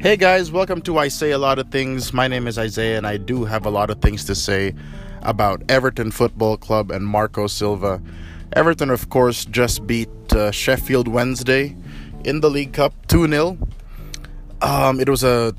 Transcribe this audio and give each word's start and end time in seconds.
Hey 0.00 0.16
guys, 0.16 0.52
welcome 0.52 0.80
to 0.82 0.96
I 0.96 1.08
Say 1.08 1.32
a 1.32 1.38
Lot 1.38 1.58
of 1.58 1.72
Things. 1.72 2.12
My 2.12 2.28
name 2.28 2.46
is 2.46 2.56
Isaiah, 2.56 2.98
and 2.98 3.04
I 3.04 3.16
do 3.16 3.44
have 3.44 3.66
a 3.66 3.70
lot 3.70 3.90
of 3.90 4.00
things 4.00 4.24
to 4.26 4.34
say 4.36 4.72
about 5.22 5.60
Everton 5.68 6.12
Football 6.12 6.56
Club 6.56 6.92
and 6.92 7.04
Marco 7.04 7.48
Silva. 7.48 8.00
Everton, 8.52 8.90
of 8.90 9.10
course, 9.10 9.44
just 9.44 9.88
beat 9.88 10.08
uh, 10.32 10.52
Sheffield 10.52 11.08
Wednesday 11.08 11.74
in 12.24 12.38
the 12.42 12.48
League 12.48 12.74
Cup 12.74 12.94
2 13.08 13.26
0. 13.26 13.58
Um, 14.62 15.00
it 15.00 15.08
was 15.08 15.24
a 15.24 15.52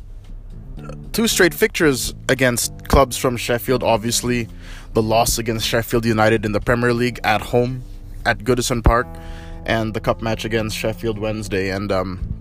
two 1.11 1.27
straight 1.27 1.53
fixtures 1.53 2.15
against 2.29 2.87
clubs 2.87 3.17
from 3.17 3.35
Sheffield. 3.35 3.83
Obviously, 3.83 4.47
the 4.93 5.03
loss 5.03 5.37
against 5.37 5.67
Sheffield 5.67 6.05
United 6.05 6.45
in 6.45 6.53
the 6.53 6.61
Premier 6.61 6.93
League 6.93 7.19
at 7.25 7.41
home 7.41 7.83
at 8.25 8.39
Goodison 8.45 8.85
Park, 8.85 9.05
and 9.65 9.93
the 9.93 9.99
cup 9.99 10.21
match 10.21 10.45
against 10.45 10.77
Sheffield 10.77 11.19
Wednesday. 11.19 11.71
And 11.71 11.91
um, 11.91 12.38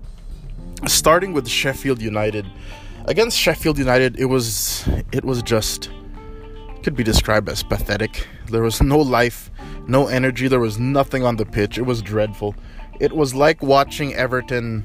starting 0.87 1.33
with 1.33 1.49
Sheffield 1.49 2.01
United. 2.01 2.47
Against 3.07 3.39
Sheffield 3.39 3.79
United 3.79 4.19
it 4.19 4.27
was 4.27 4.89
it 5.13 5.25
was 5.25 5.43
just 5.43 5.91
could 6.83 6.95
be 6.95 7.05
described 7.05 7.49
as 7.49 7.63
pathetic. 7.63 8.27
There 8.51 8.63
was 8.63 8.83
no 8.83 8.99
life 8.99 9.51
no 9.89 10.07
energy 10.07 10.49
there 10.49 10.61
was 10.61 10.79
nothing 10.79 11.25
on 11.25 11.37
the 11.37 11.47
pitch. 11.47 11.79
It 11.79 11.83
was 11.83 12.03
dreadful. 12.03 12.55
It 13.01 13.13
was 13.13 13.35
like 13.35 13.63
watching 13.63 14.15
Everton 14.15 14.85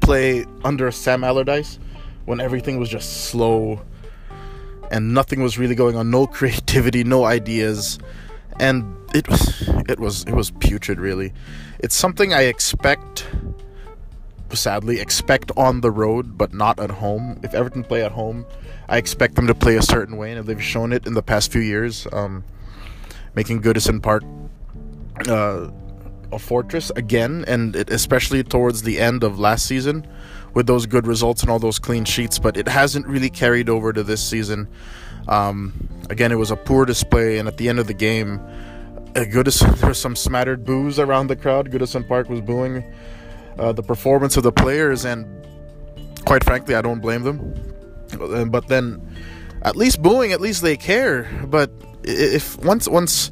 play 0.00 0.46
under 0.64 0.90
Sam 0.90 1.22
Allardyce 1.22 1.78
when 2.24 2.40
everything 2.40 2.78
was 2.78 2.88
just 2.88 3.24
slow 3.24 3.84
and 4.90 5.12
nothing 5.12 5.42
was 5.42 5.58
really 5.58 5.74
going 5.74 5.96
on 5.96 6.10
no 6.10 6.26
creativity 6.38 7.04
no 7.04 7.24
ideas. 7.24 7.98
And 8.58 8.96
it 9.14 9.28
was 9.28 9.68
it 9.88 10.00
was 10.00 10.24
it 10.24 10.34
was 10.34 10.50
putrid 10.50 10.98
really. 10.98 11.32
It's 11.80 11.94
something 11.94 12.32
I 12.32 12.42
expect 12.42 13.26
sadly 14.52 15.00
expect 15.00 15.50
on 15.56 15.80
the 15.80 15.90
road 15.90 16.36
but 16.38 16.52
not 16.52 16.78
at 16.78 16.90
home. 16.90 17.40
If 17.42 17.54
Everton 17.54 17.84
play 17.84 18.04
at 18.04 18.12
home, 18.12 18.46
I 18.88 18.98
expect 18.98 19.34
them 19.34 19.46
to 19.46 19.54
play 19.54 19.76
a 19.76 19.82
certain 19.82 20.16
way, 20.16 20.32
and 20.32 20.46
they've 20.46 20.62
shown 20.62 20.92
it 20.92 21.06
in 21.06 21.14
the 21.14 21.22
past 21.22 21.50
few 21.50 21.60
years, 21.60 22.06
um, 22.12 22.44
making 23.34 23.62
Goodison 23.62 24.02
Park 24.02 24.22
uh, 25.28 25.68
a 26.32 26.38
fortress 26.38 26.90
again, 26.96 27.44
and 27.48 27.74
it, 27.76 27.90
especially 27.90 28.42
towards 28.42 28.82
the 28.82 29.00
end 29.00 29.22
of 29.22 29.38
last 29.38 29.66
season 29.66 30.06
with 30.52 30.66
those 30.66 30.86
good 30.86 31.06
results 31.06 31.42
and 31.42 31.50
all 31.50 31.58
those 31.58 31.78
clean 31.78 32.04
sheets. 32.04 32.38
But 32.38 32.56
it 32.56 32.68
hasn't 32.68 33.06
really 33.06 33.30
carried 33.30 33.68
over 33.68 33.92
to 33.92 34.02
this 34.02 34.22
season. 34.22 34.68
Um, 35.28 35.88
again, 36.10 36.32
it 36.32 36.36
was 36.36 36.50
a 36.50 36.56
poor 36.56 36.84
display, 36.84 37.38
and 37.38 37.48
at 37.48 37.56
the 37.56 37.68
end 37.68 37.78
of 37.78 37.86
the 37.86 37.94
game, 37.94 38.40
uh, 39.16 39.20
Goodison 39.20 39.74
there 39.78 39.88
was 39.88 39.98
some 39.98 40.16
smattered 40.16 40.64
boos 40.64 40.98
around 40.98 41.28
the 41.28 41.36
crowd. 41.36 41.70
Goodison 41.70 42.06
Park 42.06 42.28
was 42.28 42.40
booing 42.40 42.84
uh, 43.58 43.72
the 43.72 43.82
performance 43.82 44.36
of 44.36 44.42
the 44.42 44.52
players, 44.52 45.04
and 45.04 45.26
quite 46.24 46.44
frankly, 46.44 46.74
I 46.74 46.82
don't 46.82 47.00
blame 47.00 47.22
them. 47.22 48.50
But 48.50 48.68
then, 48.68 49.00
at 49.62 49.76
least 49.76 50.02
booing, 50.02 50.32
at 50.32 50.40
least 50.40 50.62
they 50.62 50.76
care. 50.76 51.28
But 51.46 51.70
if 52.04 52.58
once 52.64 52.88
once 52.88 53.30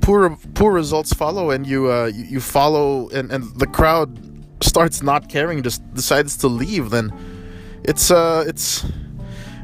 poor 0.00 0.36
poor 0.54 0.72
results 0.72 1.12
follow, 1.12 1.50
and 1.50 1.66
you 1.66 1.90
uh, 1.90 2.06
you, 2.06 2.24
you 2.24 2.40
follow, 2.40 3.08
and, 3.10 3.30
and 3.30 3.54
the 3.58 3.66
crowd 3.66 4.18
starts 4.62 5.02
not 5.02 5.28
caring, 5.28 5.62
just 5.62 5.82
decides 5.94 6.36
to 6.38 6.48
leave, 6.48 6.90
then 6.90 7.12
it's 7.84 8.10
uh 8.10 8.44
it's 8.46 8.84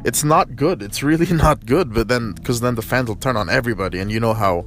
it's 0.04 0.22
not 0.22 0.54
good. 0.56 0.82
It's 0.82 1.02
really 1.02 1.26
not 1.32 1.66
good. 1.66 1.92
But 1.92 2.08
then, 2.08 2.32
because 2.32 2.60
then 2.60 2.76
the 2.76 2.82
fans 2.82 3.08
will 3.08 3.16
turn 3.16 3.36
on 3.36 3.48
everybody, 3.50 3.98
and 3.98 4.10
you 4.10 4.20
know 4.20 4.34
how 4.34 4.64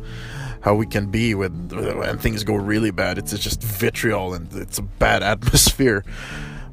how 0.62 0.76
we 0.76 0.86
can 0.86 1.08
be 1.08 1.36
with 1.36 1.72
when 1.72 2.18
things 2.18 2.44
go 2.44 2.56
really 2.56 2.92
bad. 2.92 3.18
It's, 3.18 3.34
it's 3.34 3.44
just 3.44 3.64
vitriol 3.64 4.34
and 4.34 4.52
it's 4.54 4.78
a 4.78 4.84
bad 4.84 5.24
atmosphere. 5.34 6.04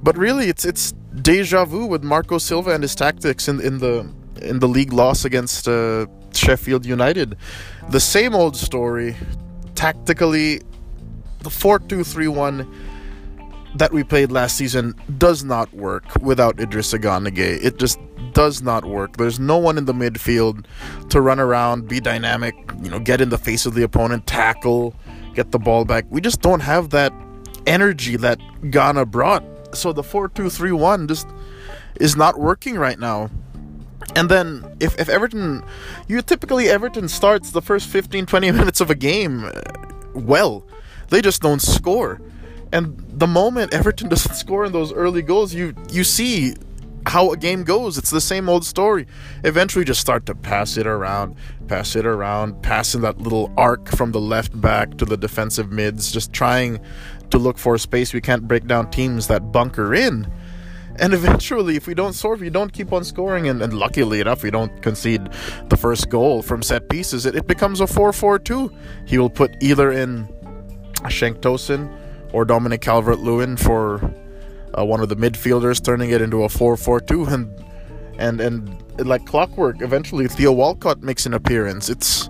But 0.03 0.17
really, 0.19 0.49
it's 0.49 0.65
it's 0.65 0.93
deja 1.23 1.65
vu 1.65 1.87
with 1.87 2.03
Marco 2.03 2.39
Silva 2.39 2.73
and 2.73 2.83
his 2.83 2.95
tactics 2.95 3.49
in 3.49 3.61
in 3.61 3.79
the 3.79 4.09
in 4.41 4.59
the 4.59 4.69
league 4.69 4.93
loss 4.93 5.25
against 5.25 5.67
uh, 5.69 6.07
Sheffield 6.33 6.85
United. 6.85 7.37
The 7.91 8.01
same 8.01 8.35
old 8.35 8.57
story. 8.57 9.17
Tactically, 9.75 10.61
the 11.41 11.51
four 11.51 11.79
two 11.79 12.05
three 12.05 12.29
one 12.29 12.67
that 13.79 13.93
we 13.93 14.05
played 14.05 14.33
last 14.33 14.57
season 14.57 14.95
does 15.19 15.45
not 15.45 15.73
work 15.75 16.05
without 16.21 16.57
Idrissa 16.57 17.01
Gana 17.01 17.31
Gueye. 17.31 17.63
It 17.63 17.79
just 17.79 17.99
does 18.33 18.63
not 18.63 18.85
work. 18.85 19.17
There's 19.17 19.41
no 19.41 19.59
one 19.59 19.79
in 19.79 19.87
the 19.87 19.93
midfield 19.93 20.67
to 21.11 21.21
run 21.21 21.41
around, 21.41 21.89
be 21.89 22.01
dynamic, 22.01 22.55
you 22.83 22.91
know, 22.91 22.99
get 22.99 23.21
in 23.21 23.31
the 23.31 23.39
face 23.39 23.67
of 23.67 23.75
the 23.75 23.83
opponent, 23.83 24.27
tackle, 24.27 24.95
get 25.35 25.53
the 25.53 25.59
ball 25.59 25.85
back. 25.85 26.05
We 26.11 26.21
just 26.21 26.41
don't 26.41 26.61
have 26.61 26.91
that 26.91 27.13
energy 27.67 28.17
that 28.17 28.39
Gana 28.71 29.07
brought. 29.07 29.45
So 29.75 29.93
the 29.93 30.03
4-2-3-1 30.03 31.09
just 31.09 31.29
is 32.01 32.17
not 32.17 32.39
working 32.39 32.77
right 32.77 32.99
now. 32.99 33.31
And 34.15 34.29
then 34.29 34.77
if, 34.81 34.99
if 34.99 35.09
Everton 35.09 35.65
you 36.09 36.23
typically 36.23 36.69
Everton 36.69 37.09
starts 37.09 37.51
the 37.51 37.63
first 37.63 37.89
15 37.89 38.27
20 38.27 38.51
minutes 38.53 38.81
of 38.81 38.91
a 38.91 38.95
game 38.95 39.45
uh, 39.45 39.51
well. 40.15 40.65
They 41.09 41.21
just 41.21 41.41
don't 41.43 41.63
score. 41.63 42.21
And 42.73 42.97
the 43.09 43.27
moment 43.27 43.73
Everton 43.73 44.09
doesn't 44.09 44.35
score 44.45 44.65
in 44.65 44.73
those 44.73 44.93
early 44.93 45.23
goals, 45.23 45.55
you 45.55 45.75
you 45.91 46.05
see 46.05 46.55
how 47.07 47.31
a 47.31 47.37
game 47.37 47.63
goes. 47.63 47.97
It's 47.99 48.11
the 48.11 48.21
same 48.21 48.49
old 48.49 48.65
story. 48.65 49.07
Eventually, 49.45 49.85
just 49.85 50.01
start 50.01 50.27
to 50.27 50.35
pass 50.35 50.77
it 50.77 50.87
around, 50.87 51.37
pass 51.69 51.95
it 51.95 52.05
around, 52.05 52.63
passing 52.63 53.01
that 53.03 53.19
little 53.19 53.53
arc 53.57 53.89
from 53.91 54.13
the 54.13 54.21
left 54.21 54.61
back 54.61 54.97
to 54.99 55.05
the 55.05 55.17
defensive 55.17 55.71
mids, 55.71 56.11
just 56.11 56.33
trying 56.33 56.81
to 57.31 57.39
look 57.39 57.59
for 57.59 57.79
space. 57.79 58.13
We 58.13 58.21
can't 58.21 58.47
break 58.49 58.67
down 58.67 58.91
teams 58.91 59.29
that 59.29 59.53
bunker 59.53 59.95
in. 59.95 60.31
And 60.99 61.15
eventually, 61.21 61.77
if 61.77 61.87
we 61.87 61.95
don't 61.95 62.13
score, 62.13 62.35
if 62.35 62.41
we 62.41 62.51
don't 62.51 62.73
keep 62.73 62.93
on 62.93 63.05
scoring, 63.05 63.49
and, 63.49 63.63
and 63.63 63.73
luckily 63.73 64.21
enough, 64.21 64.43
we 64.43 64.51
don't 64.51 64.83
concede 64.83 65.29
the 65.69 65.77
first 65.77 66.09
goal 66.11 66.43
from 66.43 66.63
set 66.63 66.89
pieces, 66.89 67.25
it, 67.25 67.37
it 67.37 67.47
becomes 67.47 67.81
a 67.81 67.87
4 67.87 68.13
4 68.13 68.39
2. 68.41 68.73
He 69.07 69.19
will 69.19 69.31
put 69.31 69.55
either 69.63 69.93
in 69.93 70.27
Cenk 71.05 71.37
Tosun 71.37 71.89
or 72.37 72.45
Dominic 72.45 72.83
Calvert 72.83 73.19
Lewin 73.21 73.57
for 73.57 74.13
uh, 74.79 74.85
one 74.85 75.01
of 75.01 75.09
the 75.09 75.17
midfielders, 75.17 75.83
turning 75.83 76.11
it 76.11 76.21
into 76.21 76.45
a 76.45 76.49
4-4-2, 76.49 77.33
and 77.33 77.65
and 78.19 78.41
and 78.43 79.07
like 79.07 79.25
clockwork, 79.25 79.81
eventually 79.81 80.29
Theo 80.29 80.53
Walcott 80.53 81.03
makes 81.03 81.25
an 81.25 81.33
appearance. 81.33 81.89
It's 81.89 82.29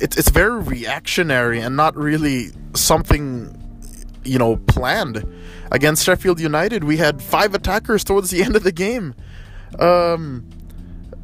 it's 0.00 0.18
it's 0.18 0.28
very 0.28 0.60
reactionary 0.60 1.60
and 1.60 1.76
not 1.76 1.96
really 1.96 2.50
something 2.74 3.56
you 4.22 4.38
know 4.38 4.56
planned. 4.56 5.24
Against 5.70 6.04
Sheffield 6.04 6.38
United, 6.38 6.84
we 6.84 6.98
had 6.98 7.22
five 7.22 7.54
attackers 7.54 8.04
towards 8.04 8.28
the 8.28 8.42
end 8.44 8.54
of 8.54 8.64
the 8.64 8.72
game. 8.72 9.14
Um, 9.78 10.46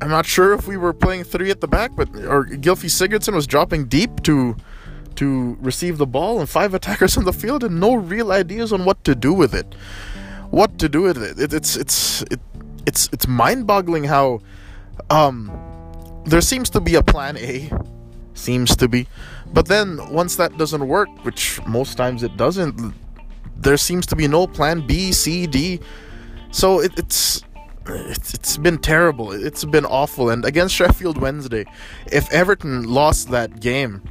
I'm 0.00 0.08
not 0.08 0.24
sure 0.24 0.54
if 0.54 0.66
we 0.66 0.78
were 0.78 0.94
playing 0.94 1.24
three 1.24 1.50
at 1.50 1.60
the 1.60 1.68
back, 1.68 1.94
but 1.94 2.08
or 2.16 2.46
Gylfi 2.46 2.88
Sigurdsson 2.88 3.34
was 3.34 3.46
dropping 3.46 3.84
deep 3.84 4.22
to 4.22 4.56
to 5.20 5.56
receive 5.60 5.98
the 5.98 6.06
ball, 6.06 6.40
and 6.40 6.48
five 6.48 6.74
attackers 6.74 7.16
on 7.16 7.24
the 7.24 7.32
field, 7.32 7.62
and 7.64 7.78
no 7.80 7.94
real 7.94 8.32
ideas 8.32 8.72
on 8.72 8.84
what 8.84 9.04
to 9.04 9.14
do 9.14 9.32
with 9.32 9.54
it 9.54 9.74
what 10.50 10.78
to 10.78 10.88
do 10.88 11.02
with 11.02 11.22
it. 11.22 11.38
it 11.38 11.52
it's 11.52 11.76
it's 11.76 12.22
it, 12.22 12.40
it's 12.86 13.08
it's 13.12 13.26
mind-boggling 13.26 14.04
how 14.04 14.40
um 15.10 15.50
there 16.24 16.40
seems 16.40 16.68
to 16.70 16.80
be 16.80 16.94
a 16.94 17.02
plan 17.02 17.36
A, 17.38 17.70
seems 18.34 18.76
to 18.76 18.88
be, 18.88 19.06
but 19.52 19.66
then 19.66 19.98
once 20.12 20.36
that 20.36 20.58
doesn't 20.58 20.86
work, 20.86 21.08
which 21.24 21.64
most 21.66 21.96
times 21.96 22.22
it 22.22 22.36
doesn't, 22.36 22.92
there 23.56 23.78
seems 23.78 24.04
to 24.06 24.16
be 24.16 24.28
no 24.28 24.46
plan 24.46 24.86
B, 24.86 25.12
C, 25.12 25.46
D. 25.46 25.80
So 26.50 26.80
it, 26.80 26.92
it's 26.98 27.42
it's, 27.86 28.34
it's 28.34 28.58
been 28.58 28.76
terrible. 28.78 29.32
It's 29.32 29.64
been 29.64 29.86
awful. 29.86 30.28
And 30.28 30.44
against 30.44 30.74
Sheffield 30.74 31.16
Wednesday, 31.16 31.64
if 32.12 32.30
Everton 32.30 32.82
lost 32.84 33.30
that 33.30 33.60
game, 33.60 34.02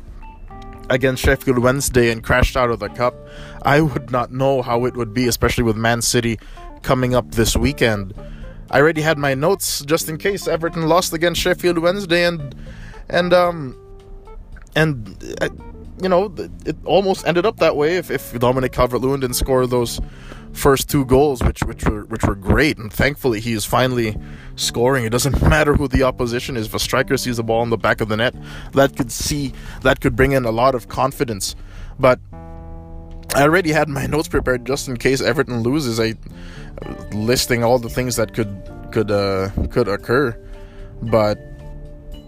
against 0.90 1.24
Sheffield 1.24 1.60
Wednesday 1.60 2.12
and 2.12 2.24
crashed 2.24 2.56
out 2.56 2.70
of 2.70 2.80
the 2.80 2.90
cup, 2.90 3.16
I 3.64 3.82
would 3.82 4.12
not 4.12 4.32
know 4.32 4.62
how 4.62 4.86
it 4.86 4.96
would 4.96 5.14
be, 5.14 5.28
especially 5.28 5.64
with 5.64 5.76
Man 5.76 6.02
City 6.02 6.40
coming 6.82 7.14
up 7.14 7.32
this 7.32 7.56
weekend. 7.56 8.14
I 8.70 8.80
already 8.80 9.02
had 9.02 9.18
my 9.18 9.34
notes 9.34 9.84
just 9.86 10.10
in 10.10 10.18
case 10.18 10.48
Everton 10.48 10.88
lost 10.88 11.14
against 11.14 11.42
Sheffield 11.42 11.78
Wednesday 11.78 12.26
and 12.26 12.54
and 13.10 13.34
um 13.34 13.76
and 14.76 15.36
uh, 15.42 15.50
you 16.02 16.10
know 16.10 16.34
it 16.66 16.76
almost 16.84 17.26
ended 17.26 17.46
up 17.46 17.58
that 17.58 17.76
way 17.76 17.96
if, 17.96 18.12
if 18.12 18.38
Dominic 18.40 18.74
Calvert-Lewin 18.74 19.22
didn't 19.22 19.36
score 19.36 19.66
those 19.66 20.02
first 20.54 20.90
two 20.90 21.06
goals, 21.06 21.44
which 21.44 21.62
which 21.64 21.84
were 21.86 22.04
which 22.06 22.24
were 22.24 22.36
great, 22.36 22.78
and 22.78 22.92
thankfully 22.92 23.40
he 23.40 23.54
is 23.54 23.66
finally 23.66 24.18
scoring. 24.56 25.06
It 25.06 25.12
doesn't 25.12 25.42
matter 25.50 25.76
who 25.76 25.88
the 25.88 26.04
opposition 26.04 26.58
is. 26.58 26.68
If 26.68 26.74
a 26.74 26.80
striker 26.80 27.18
sees 27.18 27.38
the 27.38 27.44
ball 27.44 27.64
in 27.64 27.70
the 27.70 27.78
back 27.78 28.02
of 28.02 28.10
the 28.10 28.18
net, 28.18 28.36
that 28.74 28.96
could 28.96 29.12
see 29.12 29.54
that 29.82 30.02
could 30.02 30.16
bring 30.16 30.32
in 30.32 30.46
a 30.46 30.52
lot 30.52 30.76
of 30.76 30.88
confidence. 30.88 31.56
But 32.00 32.20
I 33.36 33.44
already 33.44 33.72
had 33.72 33.90
my 33.90 34.06
notes 34.16 34.28
prepared 34.28 34.66
just 34.66 34.88
in 34.88 34.98
case 34.98 35.22
Everton 35.22 35.62
loses. 35.62 36.00
I 36.00 36.16
listing 37.12 37.64
all 37.64 37.80
the 37.80 37.90
things 37.90 38.16
that 38.16 38.34
could 38.34 38.72
could 38.92 39.12
uh, 39.12 39.50
could 39.72 39.88
occur, 39.88 40.38
but 41.02 41.40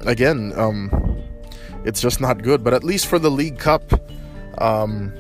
again, 0.01 0.53
um, 0.55 0.91
it's 1.85 2.01
just 2.01 2.21
not 2.21 2.41
good. 2.41 2.63
But 2.63 2.73
at 2.73 2.83
least 2.83 3.07
for 3.07 3.19
the 3.19 3.31
League 3.31 3.57
Cup. 3.59 3.83
Um, 4.57 5.13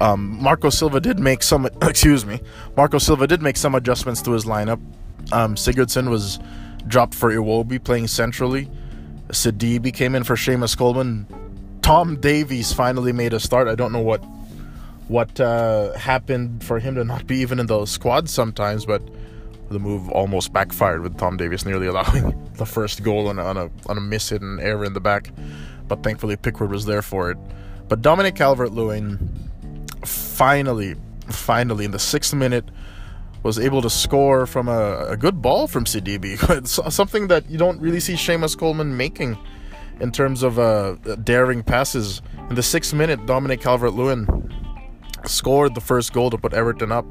Um, 0.00 0.40
Marco 0.40 0.70
Silva 0.70 1.00
did 1.00 1.18
make 1.18 1.42
some. 1.42 1.66
Excuse 1.82 2.24
me. 2.24 2.40
Marco 2.76 2.98
Silva 2.98 3.26
did 3.26 3.42
make 3.42 3.56
some 3.56 3.74
adjustments 3.74 4.22
to 4.22 4.32
his 4.32 4.44
lineup. 4.44 4.80
Um, 5.32 5.56
Sigurdsson 5.56 6.08
was 6.08 6.38
dropped 6.86 7.14
for 7.14 7.30
Iwobi 7.30 7.82
playing 7.82 8.06
centrally. 8.08 8.70
Sidibe 9.28 9.92
came 9.92 10.14
in 10.14 10.24
for 10.24 10.36
Seamus 10.36 10.76
Coleman. 10.76 11.26
Tom 11.82 12.16
Davies 12.16 12.72
finally 12.72 13.12
made 13.12 13.32
a 13.32 13.40
start. 13.40 13.68
I 13.68 13.74
don't 13.74 13.92
know 13.92 14.00
what 14.00 14.24
what 15.08 15.40
uh, 15.40 15.92
happened 15.94 16.62
for 16.62 16.78
him 16.78 16.94
to 16.94 17.04
not 17.04 17.26
be 17.26 17.38
even 17.38 17.58
in 17.58 17.66
the 17.66 17.86
squad 17.86 18.28
sometimes, 18.28 18.84
but 18.84 19.02
the 19.70 19.78
move 19.78 20.08
almost 20.10 20.52
backfired 20.52 21.02
with 21.02 21.16
Tom 21.18 21.36
Davies 21.36 21.64
nearly 21.64 21.86
allowing 21.88 22.48
the 22.54 22.66
first 22.66 23.02
goal 23.02 23.28
on 23.28 23.38
a, 23.38 23.44
on 23.44 23.56
a, 23.56 23.70
on 23.86 23.96
a 23.96 24.00
miss 24.00 24.28
hit 24.28 24.42
and 24.42 24.60
error 24.60 24.84
in 24.84 24.92
the 24.92 25.00
back. 25.00 25.30
But 25.86 26.02
thankfully, 26.02 26.36
Pickford 26.36 26.70
was 26.70 26.84
there 26.84 27.02
for 27.02 27.30
it. 27.30 27.38
But 27.88 28.02
Dominic 28.02 28.34
Calvert 28.34 28.72
Lewin 28.72 29.47
finally, 30.04 30.94
finally, 31.30 31.84
in 31.84 31.90
the 31.90 31.98
sixth 31.98 32.34
minute, 32.34 32.70
was 33.42 33.58
able 33.58 33.82
to 33.82 33.90
score 33.90 34.46
from 34.46 34.68
a, 34.68 35.06
a 35.08 35.16
good 35.16 35.40
ball 35.40 35.66
from 35.66 35.84
Sidibe. 35.84 36.66
something 36.92 37.28
that 37.28 37.48
you 37.48 37.58
don't 37.58 37.80
really 37.80 38.00
see 38.00 38.14
Seamus 38.14 38.58
Coleman 38.58 38.96
making 38.96 39.38
in 40.00 40.12
terms 40.12 40.42
of 40.42 40.58
uh, 40.58 40.92
daring 41.24 41.62
passes. 41.62 42.22
In 42.48 42.54
the 42.54 42.62
sixth 42.62 42.94
minute, 42.94 43.24
Dominic 43.26 43.60
Calvert 43.60 43.94
Lewin 43.94 44.26
scored 45.24 45.74
the 45.74 45.80
first 45.80 46.12
goal 46.12 46.30
to 46.30 46.38
put 46.38 46.52
Everton 46.52 46.92
up. 46.92 47.06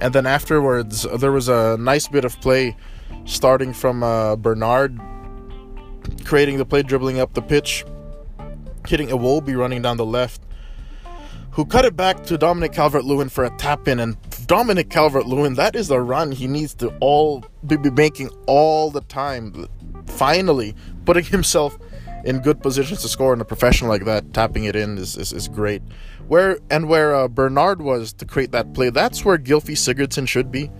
And 0.00 0.12
then 0.14 0.26
afterwards, 0.26 1.02
there 1.18 1.32
was 1.32 1.48
a 1.48 1.76
nice 1.78 2.08
bit 2.08 2.24
of 2.24 2.40
play 2.40 2.76
starting 3.24 3.72
from 3.72 4.02
uh, 4.02 4.36
Bernard 4.36 4.98
creating 6.24 6.58
the 6.58 6.64
play, 6.64 6.82
dribbling 6.82 7.20
up 7.20 7.34
the 7.34 7.42
pitch, 7.42 7.84
hitting 8.86 9.10
a 9.10 9.16
Iwobi 9.16 9.56
running 9.56 9.82
down 9.82 9.96
the 9.96 10.04
left, 10.04 10.42
who 11.52 11.66
cut 11.66 11.84
it 11.84 11.94
back 11.96 12.24
to 12.24 12.38
Dominic 12.38 12.72
Calvert 12.72 13.04
Lewin 13.04 13.28
for 13.28 13.44
a 13.44 13.50
tap 13.56 13.86
in. 13.86 14.00
And 14.00 14.16
Dominic 14.46 14.88
Calvert 14.88 15.26
Lewin, 15.26 15.54
that 15.54 15.76
is 15.76 15.88
the 15.88 16.00
run 16.00 16.32
he 16.32 16.46
needs 16.46 16.74
to 16.76 16.88
all 17.00 17.44
be 17.66 17.76
making 17.76 18.30
all 18.46 18.90
the 18.90 19.02
time. 19.02 19.68
Finally, 20.06 20.74
putting 21.04 21.24
himself 21.26 21.78
in 22.24 22.38
good 22.40 22.62
positions 22.62 23.02
to 23.02 23.08
score 23.08 23.34
in 23.34 23.40
a 23.40 23.44
professional 23.44 23.90
like 23.90 24.04
that, 24.04 24.32
tapping 24.32 24.64
it 24.64 24.76
in 24.76 24.96
is, 24.96 25.16
is, 25.16 25.32
is 25.32 25.48
great. 25.48 25.82
Where 26.28 26.58
and 26.70 26.88
where 26.88 27.14
uh, 27.14 27.28
Bernard 27.28 27.82
was 27.82 28.12
to 28.14 28.24
create 28.24 28.52
that 28.52 28.72
play, 28.72 28.90
that's 28.90 29.24
where 29.24 29.36
Gylfi 29.36 29.76
Sigurdsson 29.76 30.26
should 30.26 30.50
be. 30.50 30.70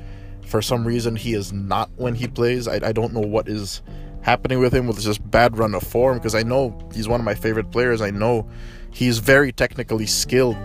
For 0.47 0.63
some 0.63 0.87
reason, 0.87 1.17
he 1.17 1.35
is 1.35 1.53
not 1.53 1.91
when 1.97 2.15
he 2.15 2.29
plays. 2.29 2.69
I, 2.69 2.75
I 2.89 2.93
don't 2.93 3.13
know 3.13 3.21
what 3.21 3.49
is 3.49 3.83
happening 4.23 4.61
with 4.61 4.73
him 4.73 4.87
with 4.87 5.03
this 5.03 5.19
bad 5.19 5.59
run 5.59 5.75
of 5.75 5.83
form 5.83 6.19
because 6.19 6.35
I 6.35 6.43
know 6.43 6.79
he's 6.95 7.09
one 7.09 7.21
of 7.21 7.25
my 7.25 7.35
favorite 7.35 7.71
players. 7.71 8.01
I 8.01 8.11
know 8.11 8.49
he's 8.93 9.19
very 9.19 9.53
technically 9.53 10.07
skilled, 10.07 10.57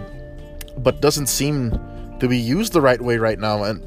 but 0.78 1.02
doesn't 1.02 1.28
seem 1.28 1.72
to 2.20 2.28
be 2.28 2.38
used 2.38 2.74
the 2.74 2.82
right 2.82 3.02
way 3.02 3.18
right 3.18 3.40
now. 3.40 3.64
And 3.64 3.82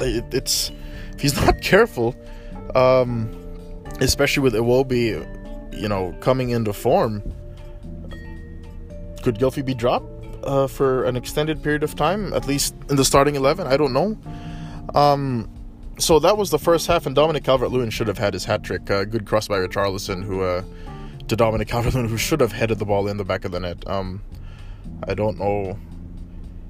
it, 0.00 0.24
it's 0.32 0.70
if 1.14 1.20
he's 1.20 1.36
not 1.46 1.60
careful, 1.62 2.14
um, 2.74 3.30
especially 4.00 4.42
with 4.42 4.54
Iwobi, 4.54 5.24
you 5.80 5.88
know, 5.88 6.14
coming 6.20 6.50
into 6.50 6.72
form, 6.72 7.22
could 9.22 9.36
Gylfi 9.38 9.64
be 9.64 9.74
dropped 9.74 10.06
uh, 10.44 10.66
for 10.66 11.04
an 11.04 11.16
extended 11.16 11.62
period 11.62 11.82
of 11.82 11.94
time, 11.94 12.32
at 12.32 12.46
least 12.46 12.74
in 12.88 12.96
the 12.96 13.04
starting 13.04 13.36
eleven? 13.36 13.66
I 13.66 13.76
don't 13.76 13.92
know. 13.92 14.18
Um, 14.94 15.50
so 15.98 16.18
that 16.20 16.38
was 16.38 16.50
the 16.50 16.58
first 16.58 16.86
half, 16.86 17.06
and 17.06 17.14
Dominic 17.14 17.44
Calvert-Lewin 17.44 17.90
should 17.90 18.06
have 18.06 18.18
had 18.18 18.32
his 18.32 18.44
hat 18.44 18.62
trick. 18.62 18.88
Uh, 18.88 19.04
good 19.04 19.26
cross 19.26 19.48
by 19.48 19.56
Richarlison, 19.56 20.22
who 20.22 20.42
uh, 20.42 20.62
to 21.28 21.36
Dominic 21.36 21.68
Calvert-Lewin, 21.68 22.08
who 22.08 22.16
should 22.16 22.40
have 22.40 22.52
headed 22.52 22.78
the 22.78 22.84
ball 22.84 23.08
in 23.08 23.16
the 23.16 23.24
back 23.24 23.44
of 23.44 23.52
the 23.52 23.60
net. 23.60 23.88
Um, 23.88 24.22
I 25.06 25.14
don't 25.14 25.38
know 25.38 25.78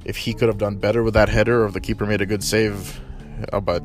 if 0.04 0.16
he 0.16 0.34
could 0.34 0.48
have 0.48 0.58
done 0.58 0.76
better 0.76 1.02
with 1.02 1.14
that 1.14 1.28
header, 1.28 1.62
or 1.62 1.66
if 1.66 1.72
the 1.72 1.80
keeper 1.80 2.06
made 2.06 2.20
a 2.20 2.26
good 2.26 2.42
save, 2.42 3.00
uh, 3.52 3.60
but 3.60 3.82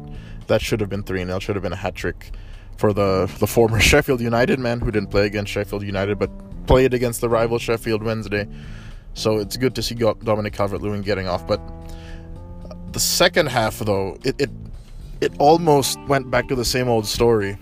that 0.47 0.61
should 0.61 0.79
have 0.79 0.89
been 0.89 1.03
three 1.03 1.23
0 1.23 1.39
Should 1.39 1.55
have 1.55 1.63
been 1.63 1.73
a 1.73 1.77
hat 1.77 1.95
trick 1.95 2.31
for 2.77 2.93
the 2.93 3.31
the 3.39 3.47
former 3.47 3.79
Sheffield 3.91 4.21
United 4.21 4.59
man 4.59 4.79
who 4.79 4.91
didn't 4.91 5.09
play 5.09 5.25
against 5.25 5.51
Sheffield 5.51 5.83
United, 5.83 6.19
but 6.19 6.31
played 6.65 6.93
against 6.93 7.21
the 7.21 7.29
rival 7.29 7.59
Sheffield 7.59 8.03
Wednesday. 8.03 8.47
So 9.13 9.37
it's 9.37 9.57
good 9.57 9.75
to 9.75 9.83
see 9.83 9.95
Dominic 9.95 10.53
Calvert-Lewin 10.53 11.03
getting 11.03 11.27
off, 11.27 11.45
but 11.45 11.61
the 12.91 12.99
second 12.99 13.47
half 13.47 13.79
though 13.79 14.17
it, 14.23 14.39
it 14.39 14.49
it 15.21 15.33
almost 15.39 15.99
went 16.07 16.29
back 16.29 16.47
to 16.49 16.55
the 16.55 16.65
same 16.65 16.87
old 16.87 17.05
story. 17.05 17.57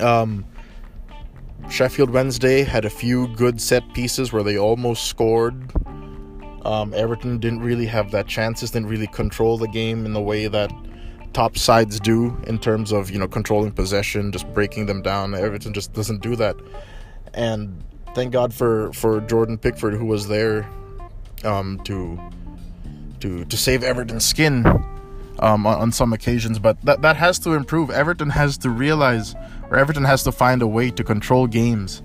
Um, 0.00 0.44
Sheffield 1.70 2.10
Wednesday 2.10 2.62
had 2.62 2.84
a 2.84 2.90
few 2.90 3.28
good 3.28 3.60
set 3.60 3.94
pieces 3.94 4.32
where 4.32 4.42
they 4.42 4.58
almost 4.58 5.06
scored. 5.06 5.54
Um, 6.64 6.92
Everton 6.94 7.38
didn't 7.38 7.60
really 7.60 7.86
have 7.86 8.10
that 8.10 8.26
chances, 8.26 8.72
didn't 8.72 8.88
really 8.88 9.06
control 9.06 9.56
the 9.56 9.68
game 9.68 10.04
in 10.04 10.12
the 10.12 10.20
way 10.20 10.48
that 10.48 10.70
top 11.32 11.56
sides 11.56 12.00
do 12.00 12.36
in 12.46 12.58
terms 12.58 12.92
of 12.92 13.10
you 13.10 13.18
know 13.18 13.28
controlling 13.28 13.70
possession, 13.70 14.32
just 14.32 14.52
breaking 14.52 14.86
them 14.86 15.00
down. 15.00 15.34
Everton 15.34 15.72
just 15.72 15.92
doesn't 15.92 16.22
do 16.22 16.36
that, 16.36 16.56
and 17.34 17.82
thank 18.14 18.32
God 18.32 18.52
for 18.52 18.92
for 18.92 19.20
Jordan 19.20 19.56
Pickford 19.56 19.94
who 19.94 20.06
was 20.06 20.28
there 20.28 20.68
um, 21.44 21.80
to 21.84 22.20
to 23.20 23.44
to 23.44 23.56
save 23.56 23.82
Everton's 23.84 24.24
skin 24.24 24.64
um, 25.40 25.66
on, 25.66 25.80
on, 25.80 25.92
some 25.92 26.12
occasions, 26.12 26.58
but 26.58 26.80
that, 26.82 27.02
that 27.02 27.16
has 27.16 27.38
to 27.40 27.52
improve. 27.52 27.90
Everton 27.90 28.30
has 28.30 28.58
to 28.58 28.70
realize, 28.70 29.34
or 29.70 29.76
Everton 29.76 30.04
has 30.04 30.22
to 30.24 30.32
find 30.32 30.62
a 30.62 30.66
way 30.66 30.90
to 30.90 31.02
control 31.02 31.46
games 31.46 32.02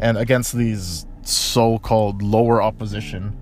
and 0.00 0.16
against 0.18 0.54
these 0.54 1.06
so 1.22 1.78
called 1.78 2.22
lower 2.22 2.60
opposition. 2.60 3.36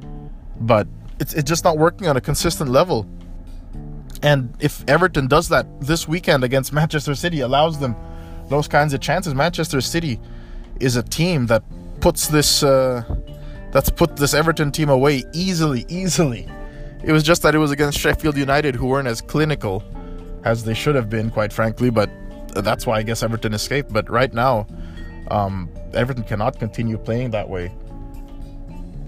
But 0.60 0.88
it's, 1.20 1.32
it's 1.32 1.48
just 1.48 1.64
not 1.64 1.78
working 1.78 2.08
on 2.08 2.16
a 2.16 2.20
consistent 2.20 2.70
level. 2.70 3.08
And 4.22 4.54
if 4.60 4.84
Everton 4.88 5.28
does 5.28 5.48
that 5.48 5.66
this 5.80 6.06
weekend 6.06 6.44
against 6.44 6.72
Manchester 6.72 7.14
City, 7.14 7.40
allows 7.40 7.78
them 7.78 7.96
those 8.48 8.68
kinds 8.68 8.92
of 8.92 9.00
chances, 9.00 9.34
Manchester 9.34 9.80
City 9.80 10.20
is 10.80 10.96
a 10.96 11.02
team 11.02 11.46
that 11.46 11.62
puts 12.00 12.26
this 12.26 12.62
uh, 12.62 13.02
that's 13.70 13.90
put 13.90 14.16
this 14.16 14.34
Everton 14.34 14.72
team 14.72 14.88
away 14.88 15.22
easily, 15.32 15.86
easily. 15.88 16.48
It 17.02 17.12
was 17.12 17.22
just 17.22 17.42
that 17.42 17.54
it 17.54 17.58
was 17.58 17.70
against 17.70 17.98
Sheffield 17.98 18.36
United, 18.36 18.74
who 18.74 18.86
weren't 18.86 19.08
as 19.08 19.20
clinical 19.20 19.82
as 20.44 20.64
they 20.64 20.74
should 20.74 20.94
have 20.94 21.08
been, 21.08 21.30
quite 21.30 21.52
frankly. 21.52 21.90
But 21.90 22.10
that's 22.54 22.86
why 22.86 22.98
I 22.98 23.02
guess 23.02 23.22
Everton 23.22 23.54
escaped. 23.54 23.92
But 23.92 24.08
right 24.10 24.32
now, 24.32 24.66
um, 25.30 25.68
Everton 25.94 26.24
cannot 26.24 26.58
continue 26.58 26.98
playing 26.98 27.30
that 27.30 27.48
way. 27.48 27.72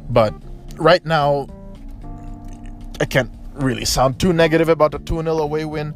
But 0.08 0.34
right 0.76 1.04
now, 1.04 1.48
I 3.00 3.04
can't 3.04 3.30
really 3.54 3.84
sound 3.84 4.18
too 4.18 4.32
negative 4.32 4.68
about 4.68 4.92
the 4.92 4.98
2 4.98 5.22
0 5.22 5.38
away 5.38 5.64
win. 5.64 5.94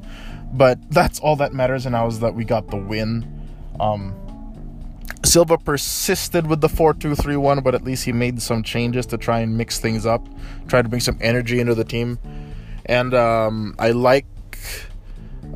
But 0.53 0.79
that's 0.91 1.19
all 1.21 1.37
that 1.37 1.53
matters 1.53 1.87
and 1.87 1.93
now 1.93 2.07
is 2.07 2.21
that 2.21 2.35
we 2.35 2.45
got 2.45 2.69
the 2.69 2.77
win. 2.77 3.27
Um, 3.81 4.15
Silva 5.37 5.59
persisted 5.59 6.47
with 6.47 6.63
the 6.63 6.69
4 6.71 6.95
2 6.95 7.15
3 7.15 7.37
1, 7.37 7.61
but 7.61 7.75
at 7.75 7.85
least 7.85 8.07
he 8.07 8.13
made 8.13 8.41
some 8.41 8.63
changes 8.63 9.05
to 9.05 9.19
try 9.19 9.41
and 9.41 9.55
mix 9.55 9.79
things 9.79 10.07
up, 10.07 10.27
try 10.67 10.81
to 10.81 10.89
bring 10.89 11.03
some 11.03 11.19
energy 11.21 11.61
into 11.61 11.75
the 11.75 11.85
team. 11.85 12.19
And 12.87 13.13
um, 13.13 13.75
I 13.79 13.91
like. 13.91 14.25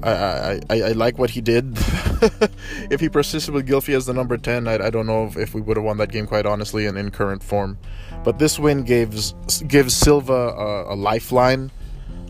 I, 0.02 0.60
I, 0.68 0.80
I 0.82 0.92
like 0.92 1.16
what 1.18 1.30
he 1.30 1.40
did. 1.40 1.72
if 2.90 3.00
he 3.00 3.08
persisted 3.08 3.54
with 3.54 3.66
Gylfi 3.66 3.94
as 3.96 4.04
the 4.04 4.12
number 4.12 4.36
10, 4.36 4.68
I, 4.68 4.74
I 4.74 4.90
don't 4.90 5.06
know 5.06 5.24
if, 5.24 5.38
if 5.38 5.54
we 5.54 5.62
would 5.62 5.78
have 5.78 5.84
won 5.84 5.96
that 5.96 6.12
game, 6.12 6.26
quite 6.26 6.44
honestly, 6.44 6.84
and 6.84 6.98
in 6.98 7.10
current 7.10 7.42
form. 7.42 7.78
But 8.22 8.38
this 8.38 8.58
win 8.58 8.82
gives 8.82 9.32
gives 9.66 9.94
Silva 9.94 10.52
a, 10.58 10.92
a 10.92 10.94
lifeline. 10.94 11.70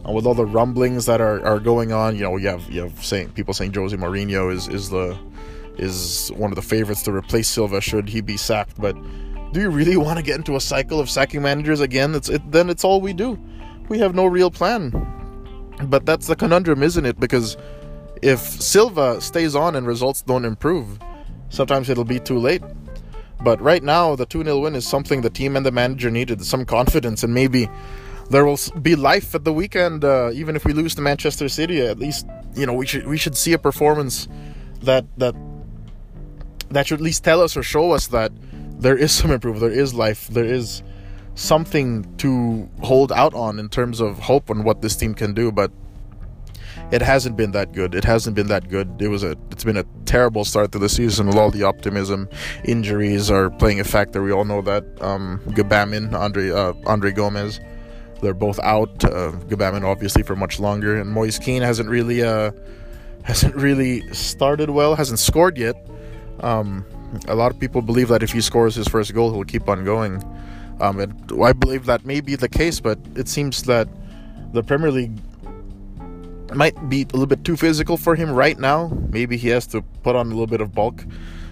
Uh, 0.08 0.12
with 0.12 0.24
all 0.24 0.34
the 0.34 0.46
rumblings 0.46 1.04
that 1.06 1.20
are, 1.20 1.44
are 1.44 1.58
going 1.58 1.90
on, 1.90 2.14
you 2.14 2.22
know, 2.22 2.36
you 2.36 2.46
have 2.46 2.70
you 2.70 2.82
have 2.82 3.04
saying 3.04 3.30
people 3.32 3.52
saying 3.52 3.74
Jose 3.74 3.96
Mourinho 3.96 4.54
is, 4.54 4.68
is 4.68 4.88
the 4.88 5.18
is 5.80 6.30
one 6.36 6.52
of 6.52 6.56
the 6.56 6.62
favorites 6.62 7.02
to 7.02 7.12
replace 7.12 7.48
Silva 7.48 7.80
should 7.80 8.08
he 8.08 8.20
be 8.20 8.36
sacked. 8.36 8.80
But 8.80 8.94
do 9.52 9.60
you 9.60 9.70
really 9.70 9.96
want 9.96 10.18
to 10.18 10.22
get 10.22 10.36
into 10.36 10.54
a 10.56 10.60
cycle 10.60 11.00
of 11.00 11.10
sacking 11.10 11.42
managers 11.42 11.80
again? 11.80 12.14
It's 12.14 12.28
it, 12.28 12.52
then 12.52 12.70
it's 12.70 12.84
all 12.84 13.00
we 13.00 13.12
do. 13.12 13.38
We 13.88 13.98
have 13.98 14.14
no 14.14 14.26
real 14.26 14.50
plan. 14.50 14.90
But 15.84 16.06
that's 16.06 16.26
the 16.26 16.36
conundrum, 16.36 16.82
isn't 16.82 17.06
it? 17.06 17.18
Because 17.18 17.56
if 18.22 18.40
Silva 18.40 19.20
stays 19.20 19.56
on 19.56 19.74
and 19.74 19.86
results 19.86 20.22
don't 20.22 20.44
improve, 20.44 20.98
sometimes 21.48 21.88
it'll 21.88 22.04
be 22.04 22.20
too 22.20 22.38
late. 22.38 22.62
But 23.42 23.60
right 23.62 23.82
now, 23.82 24.14
the 24.16 24.26
2 24.26 24.44
0 24.44 24.58
win 24.58 24.74
is 24.74 24.86
something 24.86 25.22
the 25.22 25.30
team 25.30 25.56
and 25.56 25.64
the 25.64 25.72
manager 25.72 26.10
needed 26.10 26.44
some 26.44 26.66
confidence, 26.66 27.22
and 27.22 27.32
maybe 27.32 27.70
there 28.28 28.44
will 28.44 28.58
be 28.82 28.94
life 28.94 29.34
at 29.34 29.44
the 29.44 29.52
weekend. 29.52 30.04
Uh, 30.04 30.30
even 30.34 30.56
if 30.56 30.66
we 30.66 30.74
lose 30.74 30.94
to 30.96 31.00
Manchester 31.00 31.48
City, 31.48 31.80
at 31.80 31.98
least 31.98 32.26
you 32.54 32.66
know 32.66 32.74
we 32.74 32.86
should 32.86 33.06
we 33.06 33.16
should 33.16 33.36
see 33.36 33.54
a 33.54 33.58
performance 33.58 34.28
that 34.82 35.06
that 35.16 35.34
that 36.70 36.86
should 36.86 37.00
at 37.00 37.04
least 37.04 37.24
tell 37.24 37.40
us 37.40 37.56
or 37.56 37.62
show 37.62 37.92
us 37.92 38.08
that 38.08 38.32
there 38.78 38.96
is 38.96 39.12
some 39.12 39.30
improvement, 39.30 39.72
there 39.72 39.80
is 39.80 39.94
life, 39.94 40.28
there 40.28 40.44
is 40.44 40.82
something 41.34 42.04
to 42.16 42.68
hold 42.82 43.12
out 43.12 43.34
on 43.34 43.58
in 43.58 43.68
terms 43.68 44.00
of 44.00 44.18
hope 44.18 44.50
on 44.50 44.64
what 44.64 44.82
this 44.82 44.96
team 44.96 45.14
can 45.14 45.34
do. 45.34 45.52
But 45.52 45.70
it 46.90 47.02
hasn't 47.02 47.36
been 47.36 47.52
that 47.52 47.72
good. 47.72 47.94
It 47.94 48.04
hasn't 48.04 48.34
been 48.34 48.48
that 48.48 48.68
good. 48.68 49.00
It 49.00 49.08
was 49.08 49.22
a. 49.22 49.36
It's 49.50 49.64
been 49.64 49.76
a 49.76 49.84
terrible 50.06 50.44
start 50.44 50.72
to 50.72 50.78
the 50.78 50.88
season 50.88 51.26
with 51.28 51.36
all 51.36 51.50
the 51.50 51.62
optimism. 51.62 52.28
Injuries 52.64 53.30
are 53.30 53.50
playing 53.50 53.80
a 53.80 53.84
factor. 53.84 54.22
We 54.22 54.32
all 54.32 54.44
know 54.44 54.62
that. 54.62 54.84
Um, 55.00 55.40
Gbamin, 55.48 56.12
Andre, 56.14 56.50
uh, 56.50 56.72
Andre 56.86 57.12
Gomes, 57.12 57.60
they're 58.22 58.34
both 58.34 58.58
out. 58.60 59.04
Uh, 59.04 59.32
Gbamin 59.48 59.84
obviously 59.84 60.22
for 60.22 60.34
much 60.34 60.58
longer, 60.58 61.00
and 61.00 61.10
Moise 61.10 61.38
Kean 61.38 61.62
hasn't 61.62 61.88
really 61.88 62.22
uh, 62.22 62.50
hasn't 63.22 63.54
really 63.54 64.02
started 64.12 64.70
well. 64.70 64.96
Hasn't 64.96 65.20
scored 65.20 65.58
yet. 65.58 65.76
Um, 66.40 66.84
a 67.28 67.34
lot 67.34 67.50
of 67.50 67.58
people 67.58 67.82
believe 67.82 68.08
that 68.08 68.22
if 68.22 68.32
he 68.32 68.40
scores 68.40 68.74
his 68.74 68.88
first 68.88 69.14
goal, 69.14 69.32
he'll 69.32 69.44
keep 69.44 69.68
on 69.68 69.84
going. 69.84 70.22
Um, 70.80 71.00
I 71.42 71.52
believe 71.52 71.86
that 71.86 72.06
may 72.06 72.20
be 72.20 72.36
the 72.36 72.48
case, 72.48 72.80
but 72.80 72.98
it 73.14 73.28
seems 73.28 73.64
that 73.64 73.88
the 74.52 74.62
Premier 74.62 74.90
League 74.90 75.18
might 76.54 76.88
be 76.88 77.02
a 77.02 77.12
little 77.12 77.26
bit 77.26 77.44
too 77.44 77.56
physical 77.56 77.96
for 77.96 78.14
him 78.14 78.30
right 78.30 78.58
now. 78.58 78.88
Maybe 79.10 79.36
he 79.36 79.48
has 79.48 79.66
to 79.68 79.82
put 80.02 80.16
on 80.16 80.26
a 80.26 80.30
little 80.30 80.46
bit 80.46 80.60
of 80.60 80.74
bulk 80.74 81.04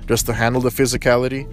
just 0.07 0.27
to 0.27 0.33
handle 0.33 0.63
the 0.63 0.71
physicality. 0.71 1.47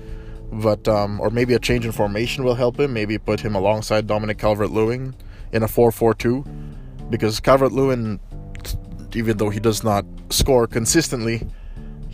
But 0.51 0.87
um, 0.87 1.19
or 1.19 1.29
maybe 1.29 1.53
a 1.53 1.59
change 1.59 1.85
in 1.85 1.91
formation 1.91 2.43
will 2.43 2.55
help 2.55 2.79
him. 2.79 2.93
Maybe 2.93 3.17
put 3.17 3.39
him 3.39 3.55
alongside 3.55 4.07
Dominic 4.07 4.37
Calvert-Lewin 4.37 5.13
in 5.51 5.63
a 5.63 5.67
4-4-2, 5.67 7.09
because 7.09 7.39
Calvert-Lewin, 7.39 8.19
even 9.13 9.37
though 9.37 9.49
he 9.49 9.59
does 9.59 9.83
not 9.83 10.05
score 10.29 10.67
consistently, 10.67 11.47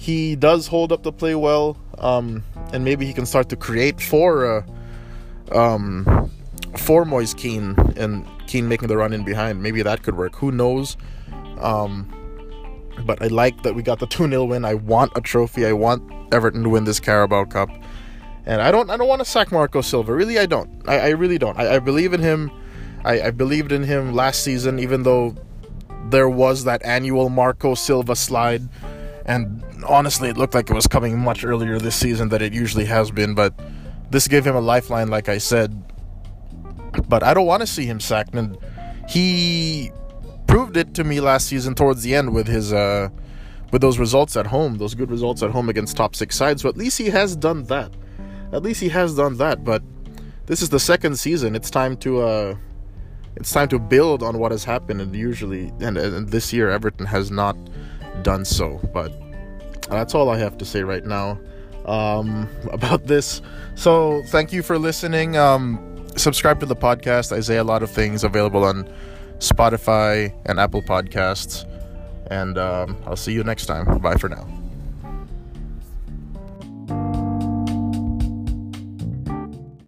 he 0.02 0.36
does 0.36 0.66
hold 0.66 0.92
up 0.92 1.04
the 1.04 1.12
play 1.12 1.36
well. 1.36 1.78
Um, 2.00 2.44
and 2.74 2.84
maybe 2.84 3.06
he 3.06 3.14
can 3.14 3.28
start 3.28 3.50
to 3.50 3.56
create 3.56 4.02
for 4.02 4.64
uh, 5.52 5.56
um, 5.56 6.32
for 6.76 7.06
Moise 7.06 7.36
Kean 7.36 7.76
and 7.96 8.28
Kean 8.48 8.68
making 8.68 8.88
the 8.88 8.98
run 8.98 9.14
in 9.14 9.24
behind. 9.24 9.62
Maybe 9.62 9.84
that 9.84 10.02
could 10.02 10.18
work. 10.18 10.34
Who 10.38 10.52
knows? 10.52 10.98
Um, 11.60 12.12
but 13.06 13.22
I 13.22 13.28
like 13.28 13.62
that 13.62 13.76
we 13.76 13.84
got 13.84 14.00
the 14.00 14.08
2 14.08 14.28
0 14.28 14.46
win. 14.46 14.66
I 14.66 14.74
want 14.74 15.12
a 15.16 15.22
trophy. 15.22 15.68
I 15.68 15.74
want 15.74 16.02
Everton 16.34 16.64
to 16.64 16.70
win 16.70 16.86
this 16.86 17.00
Carabao 17.00 17.46
Cup. 17.46 17.70
And 18.48 18.60
I 18.60 18.72
don't 18.72 18.90
I 18.90 18.98
don't 18.98 19.08
want 19.08 19.20
to 19.20 19.26
sack 19.26 19.52
Marco 19.52 19.82
Silva. 19.82 20.16
Really, 20.16 20.40
I 20.40 20.48
don't. 20.48 20.82
I, 20.90 20.98
I 20.98 21.10
really 21.10 21.38
don't. 21.38 21.60
I, 21.60 21.76
I, 21.76 21.80
believe 21.80 22.12
in 22.14 22.22
him. 22.22 22.50
I, 23.06 23.22
I 23.22 23.32
believed 23.32 23.72
in 23.72 23.84
him 23.84 24.14
last 24.14 24.44
season, 24.44 24.80
even 24.80 25.04
though 25.04 25.36
there 26.10 26.28
was 26.28 26.64
that 26.64 26.84
annual 26.84 27.30
Marco 27.30 27.76
Silva 27.76 28.16
slide. 28.16 28.68
And 29.28 29.64
honestly, 29.86 30.30
it 30.30 30.38
looked 30.38 30.54
like 30.54 30.70
it 30.70 30.74
was 30.74 30.88
coming 30.88 31.20
much 31.20 31.44
earlier 31.44 31.80
this 31.80 31.96
season 31.96 32.30
than 32.30 32.42
it 32.42 32.54
usually 32.54 32.86
has 32.86 33.12
been. 33.12 33.34
But 33.34 33.54
this 34.10 34.28
gave 34.28 34.46
him 34.46 34.56
a 34.56 34.62
lifeline, 34.62 35.10
like 35.10 35.30
I 35.30 35.38
said. 35.38 35.84
But 37.08 37.24
I 37.24 37.34
don't 37.34 37.46
want 37.46 37.62
to 37.62 37.68
see 37.68 37.86
him 37.86 38.00
sacked. 38.00 38.36
And 38.36 38.58
he 39.10 39.92
proved 40.48 40.76
it 40.78 40.94
to 40.96 41.04
me 41.04 41.20
last 41.22 41.48
season 41.48 41.76
towards 41.76 42.04
the 42.04 42.14
end 42.16 42.34
with 42.34 42.48
his 42.48 42.74
uh, 42.74 43.10
with 43.72 43.82
those 43.82 43.98
results 43.98 44.36
at 44.36 44.48
home, 44.48 44.78
those 44.78 44.94
good 44.96 45.10
results 45.10 45.42
at 45.42 45.52
home 45.52 45.70
against 45.70 45.96
top 45.96 46.16
six 46.16 46.36
sides. 46.36 46.62
So 46.62 46.70
at 46.70 46.76
least 46.76 46.98
he 46.98 47.10
has 47.10 47.36
done 47.36 47.64
that. 47.66 47.94
At 48.52 48.64
least 48.64 48.82
he 48.82 48.90
has 48.90 49.16
done 49.16 49.38
that. 49.38 49.64
But 49.64 49.82
this 50.46 50.62
is 50.62 50.70
the 50.70 50.80
second 50.80 51.18
season. 51.18 51.56
It's 51.56 51.70
time 51.70 51.96
to 51.98 52.22
uh, 52.22 52.56
it's 53.38 53.52
time 53.52 53.70
to 53.70 53.80
build 53.80 54.24
on 54.24 54.38
what 54.40 54.52
has 54.52 54.66
happened. 54.66 55.00
And 55.00 55.16
usually, 55.16 55.72
and, 55.80 55.98
and 55.98 56.28
this 56.28 56.52
year, 56.52 56.70
Everton 56.70 57.06
has 57.06 57.32
not 57.32 57.56
done 58.24 58.44
so. 58.44 58.80
But 58.94 59.14
that's 59.92 60.16
all 60.16 60.30
I 60.30 60.38
have 60.38 60.58
to 60.60 60.66
say 60.66 60.84
right 60.84 61.06
now 61.06 61.40
um, 61.86 62.50
about 62.72 63.06
this. 63.08 63.42
So 63.76 64.24
thank 64.28 64.52
you 64.54 64.64
for 64.64 64.78
listening. 64.78 65.38
Um, 65.38 66.08
subscribe 66.16 66.60
to 66.62 66.66
the 66.66 66.76
podcast. 66.76 67.32
I 67.36 67.42
say 67.42 67.58
a 67.58 67.64
lot 67.64 67.84
of 67.84 67.90
things 67.90 68.24
available 68.24 68.64
on 68.64 68.92
Spotify, 69.42 70.34
and 70.46 70.60
Apple 70.60 70.82
Podcasts. 70.84 71.68
And 72.30 72.58
um, 72.58 72.96
I'll 73.06 73.18
see 73.18 73.34
you 73.34 73.44
next 73.44 73.66
time. 73.66 74.00
Bye 74.00 74.16
for 74.16 74.30
now. 74.30 74.61